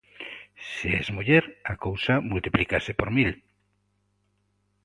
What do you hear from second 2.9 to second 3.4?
por mil.